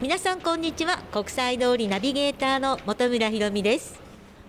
[0.00, 0.98] 皆さんこんにちは。
[1.10, 3.98] 国際通りナビゲーターの本村ひろみです。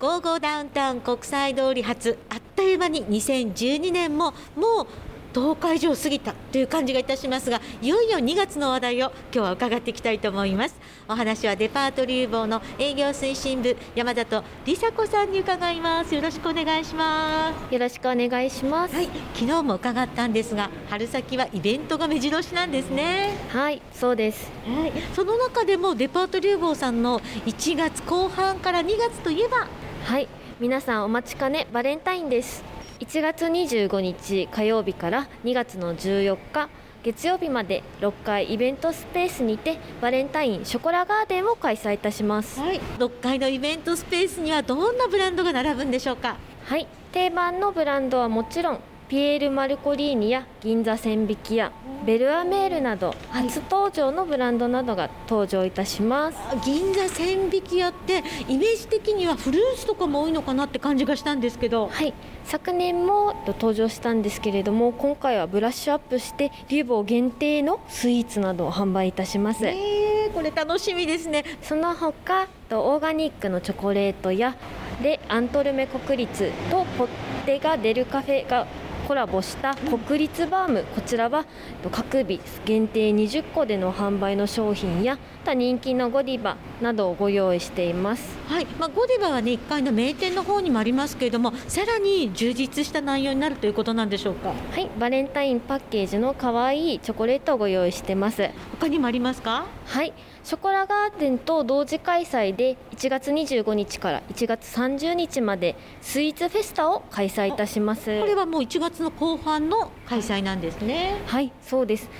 [0.00, 4.86] ゴーゴーダウンタウン国際通り発あっという間に2012年ももう
[5.34, 10.76] 10日以上過ぎたという感じがいたしますがいよいよ2月の話題を今日は伺っていきたいと思います。
[11.08, 16.14] お話はデパートリューボーの営業推進部山里梨紗子さんに伺います。
[16.14, 17.74] よろしくお願いします。
[17.74, 18.94] よろしくお願いします。
[18.94, 19.08] はい。
[19.34, 23.32] 昨日も伺ったんですが春先はイベントが目白押しなんですね。
[23.50, 24.50] はいそうです。
[24.66, 24.92] はい。
[25.14, 29.66] その中でもデパートリューボーさんの1月後半から2月といえば？
[30.04, 30.28] はい。
[30.60, 32.62] 皆さんお待ちかねバレンタインです
[33.00, 36.68] 1月25日火曜日から2月の14日
[37.02, 42.60] 月曜日まで6階イベントスペースにてバレンタインショコラガーデンを開催いたします。
[42.60, 42.80] はい。
[42.98, 46.36] 6階のイベントスペースにはどんなブランドが並ぶんでしょうか？
[46.64, 46.86] はい。
[47.12, 48.80] 定番のブランドはもちろん
[49.14, 51.70] ピエール・マルコリーニや銀座千匹屋
[52.04, 61.86] ベルアメールなど初登場のブランドなどが登場いたします、銀座千匹屋ってイメージ的にはフルーツとかも多いのかなって感じがしたんですけど。
[61.86, 62.12] はい。
[62.44, 71.44] 昨年も登場したんですけれども今回はブラッシュアップしてリューボー限定のスイーツなどを販売いたします、えー、これ楽しみですね。
[71.62, 74.56] その他オーガニックのチョコレートや
[75.02, 77.08] レ・アントルメ国立とポッ
[77.46, 78.66] テガ・デルカフェが
[79.06, 81.44] コラボした国立バーム、こちらは
[81.92, 85.18] 各日限定20個での販売の商品や
[85.54, 88.38] 人気のゴディバなどをご用意しています。
[88.48, 94.48] はい、まあ、ゴディバはね1階の名店の方にもありますけれどもさらに充実した内容になるということなんでしょうか？
[94.48, 94.90] はい。
[94.98, 98.48] バレンタインパッケージの可愛いチョコレートをご用意してます。
[98.72, 99.66] 他にもありますか？
[99.84, 100.12] はい。
[100.42, 108.20] ショコラガーデンと同時開催で1月25日から1月30日までスイーツフェスタを開催いたします。
[108.20, 111.20] これはもう1月の後半の開催なんですね。
[111.26, 112.10] はいそうです。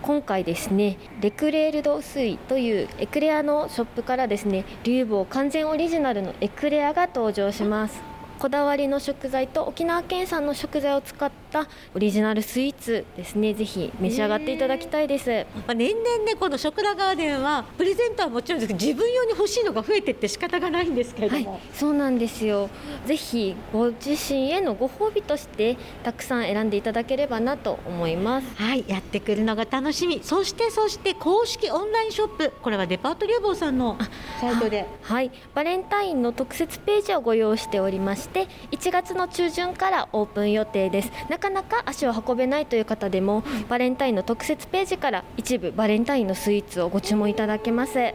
[0.00, 8.00] 今回ですねレクレールドスイというエクレアのショップからですねリューボー完全オリジナルのエクレアが登場します
[8.38, 13.52] こだわりの食材と沖縄県産の食材を使ったオリジナルスイーツですね。
[13.52, 22.70] ぜひ召し上がっていただきたいです、まあ、年々ねこのショコラガーデンはプレゼントはもちろんですけど自分用に欲しいのが増えてって仕方がないんですけれども、はい、そうなんですよ。
[23.06, 28.46] ぜひご自身へのご褒美としてたくさん選んでいただければなと思います。
[28.54, 30.20] はいやってくるのが楽しみ。
[30.22, 32.52] そしてそして公式オンラインショップ。
[32.62, 33.98] これはデパートリューボーさんの
[34.40, 34.86] サイトで。
[35.02, 35.32] はい。
[35.56, 41.12] バレンタインの特設ページをご用意しておりまして1月の中旬からオープン予定です。
[41.28, 47.98] なかなか足を運べないという方でもバレンタインの特設ページから一部バレンタインのスイーツをご注文いただけます。
[47.98, 48.12] は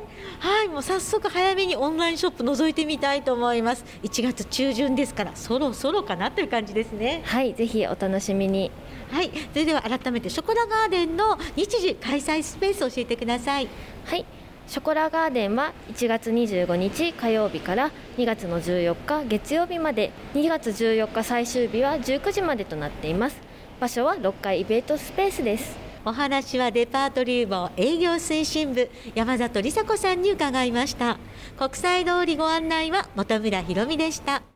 [0.63, 3.85] いもう早速早めにオンラインショップ覗いてみたいと思います。
[4.03, 7.21] 1月中旬ですからそろそろかなという感じですね。
[7.25, 8.71] はいぜひお楽しみに。
[9.11, 13.67] はいそれでは改めてショコラガーデンの日時開催スペースを教えてください。
[14.05, 14.25] はい
[14.67, 23.37] ショコラガーデンは1月25日火曜日から2月の14日月曜日まで2月14日最終日は19時までとなっています。
[23.79, 25.75] 場所は6階イベントスペースです。
[26.05, 31.17] お話はデパートリューボ営業推進部山里梨紗子さんに伺いました。
[31.57, 34.43] 国際通りご案内は本村ひろみでした。